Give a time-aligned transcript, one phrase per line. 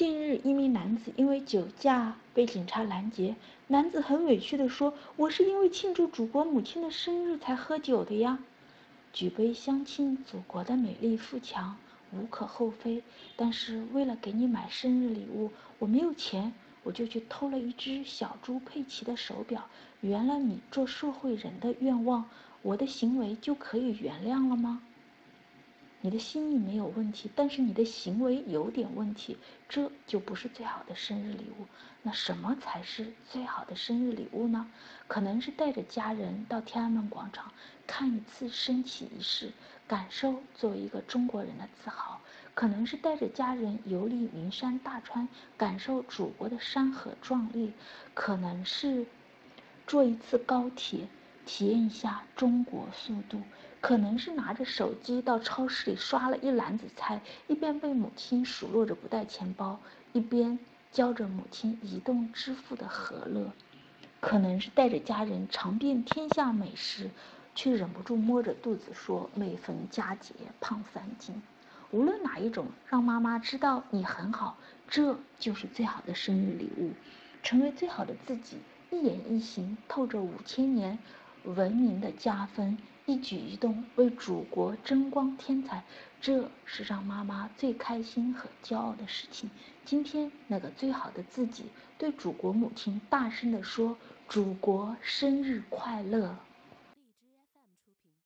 [0.00, 3.36] 近日，一名男子因为酒驾被警察拦截。
[3.66, 8.38] 男子很委屈地说：“我是因为庆祝祖国母亲的生日才喝酒的呀。”
[9.12, 11.76] 举杯相庆祖国的美丽富强，
[12.12, 13.02] 无可厚非。
[13.36, 19.66] 但是为了给你买生日礼物，我没有钱，我就去偷了一只小猪佩奇的手表，
[20.00, 22.24] 圆了你做社会人的愿望，
[22.62, 24.80] 我的行为就可以原谅了吗？
[26.02, 29.36] 你的心里没有问题，但是你的行为有点问题，
[29.68, 31.66] 这就不是最好的生日礼物。
[32.02, 34.70] 那什么才是最好的生日礼物呢？
[35.08, 37.52] 可能是带着家人到天安门广场
[37.86, 39.52] 看一次升旗仪式，
[39.86, 42.18] 感受作为一个中国人的自豪；
[42.54, 47.72] 可能是带着家人游历名山大川，感受祖国的山河壮丽；
[48.14, 49.04] 可能是
[49.86, 51.06] 坐一次高铁。
[51.46, 53.40] 体验一下中国速度，
[53.80, 59.80] 可能是拿着手机到超市里刷了一篮子菜，一边被母亲数落着不带钱包，
[60.12, 60.58] 一边
[60.92, 63.50] 教着母亲移动支付的和乐；
[64.20, 67.10] 可能是带着家人尝遍天下美食，
[67.54, 71.40] 却忍不住摸着肚子说每逢佳节胖三斤。
[71.90, 76.90] 无论哪一种，让妈妈知道你很好，这就是最好的生日礼物。
[77.42, 78.58] 成为最好的自己，
[78.90, 80.98] 一言一行透着五千年。
[81.44, 82.76] 文明的加分，
[83.10, 85.82] 一举一动为祖国争光添彩，
[86.20, 89.50] 这是让妈妈最开心和骄傲的事情。
[89.84, 91.64] 今天，那个最好的自己，
[91.98, 93.96] 对祖国母亲大声地说
[94.30, 96.36] ：“祖国生日快乐！”